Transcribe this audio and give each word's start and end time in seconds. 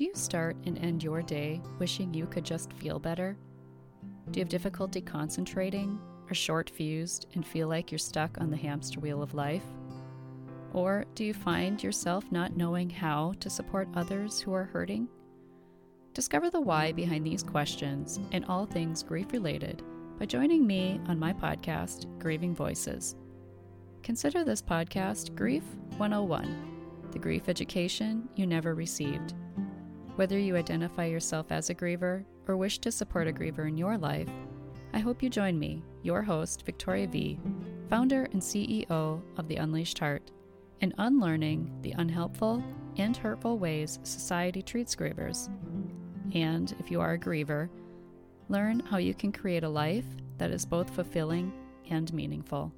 Do 0.00 0.06
you 0.06 0.14
start 0.14 0.56
and 0.64 0.78
end 0.78 1.02
your 1.02 1.20
day 1.20 1.60
wishing 1.78 2.14
you 2.14 2.24
could 2.24 2.42
just 2.42 2.72
feel 2.72 2.98
better? 2.98 3.36
Do 4.30 4.40
you 4.40 4.44
have 4.44 4.48
difficulty 4.48 5.02
concentrating, 5.02 6.00
are 6.30 6.34
short 6.34 6.70
fused, 6.70 7.26
and 7.34 7.46
feel 7.46 7.68
like 7.68 7.92
you're 7.92 7.98
stuck 7.98 8.40
on 8.40 8.50
the 8.50 8.56
hamster 8.56 8.98
wheel 8.98 9.22
of 9.22 9.34
life? 9.34 9.66
Or 10.72 11.04
do 11.14 11.22
you 11.22 11.34
find 11.34 11.82
yourself 11.82 12.24
not 12.32 12.56
knowing 12.56 12.88
how 12.88 13.34
to 13.40 13.50
support 13.50 13.90
others 13.92 14.40
who 14.40 14.54
are 14.54 14.64
hurting? 14.64 15.06
Discover 16.14 16.48
the 16.48 16.62
why 16.62 16.92
behind 16.92 17.26
these 17.26 17.42
questions 17.42 18.20
and 18.32 18.46
all 18.46 18.64
things 18.64 19.02
grief 19.02 19.30
related 19.32 19.82
by 20.18 20.24
joining 20.24 20.66
me 20.66 20.98
on 21.08 21.18
my 21.18 21.34
podcast, 21.34 22.06
Grieving 22.18 22.54
Voices. 22.54 23.16
Consider 24.02 24.44
this 24.44 24.62
podcast 24.62 25.34
Grief 25.34 25.64
101, 25.98 27.10
the 27.12 27.18
grief 27.18 27.50
education 27.50 28.30
you 28.34 28.46
never 28.46 28.74
received. 28.74 29.34
Whether 30.20 30.38
you 30.38 30.54
identify 30.54 31.06
yourself 31.06 31.50
as 31.50 31.70
a 31.70 31.74
griever 31.74 32.26
or 32.46 32.54
wish 32.54 32.78
to 32.80 32.92
support 32.92 33.26
a 33.26 33.32
griever 33.32 33.66
in 33.66 33.78
your 33.78 33.96
life, 33.96 34.28
I 34.92 34.98
hope 34.98 35.22
you 35.22 35.30
join 35.30 35.58
me, 35.58 35.82
your 36.02 36.20
host, 36.20 36.66
Victoria 36.66 37.06
V., 37.06 37.40
founder 37.88 38.24
and 38.24 38.42
CEO 38.42 39.22
of 39.38 39.48
The 39.48 39.56
Unleashed 39.56 39.98
Heart, 39.98 40.30
in 40.82 40.92
unlearning 40.98 41.74
the 41.80 41.92
unhelpful 41.92 42.62
and 42.98 43.16
hurtful 43.16 43.58
ways 43.58 43.98
society 44.02 44.60
treats 44.60 44.94
grievers. 44.94 45.48
And 46.34 46.74
if 46.78 46.90
you 46.90 47.00
are 47.00 47.14
a 47.14 47.18
griever, 47.18 47.70
learn 48.50 48.80
how 48.80 48.98
you 48.98 49.14
can 49.14 49.32
create 49.32 49.64
a 49.64 49.70
life 49.70 50.04
that 50.36 50.50
is 50.50 50.66
both 50.66 50.90
fulfilling 50.90 51.50
and 51.88 52.12
meaningful. 52.12 52.74